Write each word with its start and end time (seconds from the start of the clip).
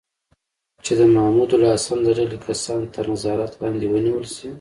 چې 0.83 0.93
د 0.99 1.01
محمود 1.13 1.49
الحسن 1.57 1.99
د 2.03 2.07
ډلې 2.17 2.37
کسان 2.45 2.81
تر 2.93 3.05
نظارت 3.13 3.51
لاندې 3.61 3.85
ونیول 3.89 4.25
شي. 4.35 4.47